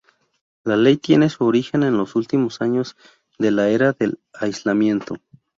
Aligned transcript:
La 0.63 0.77
ley 0.77 0.97
tiene 0.97 1.29
su 1.29 1.45
origen 1.45 1.83
en 1.83 1.95
los 1.95 2.15
últimos 2.15 2.63
años 2.63 2.97
de 3.37 3.51
la 3.51 3.69
Era 3.69 3.93
del 3.93 4.19
Aislamiento. 4.33 5.17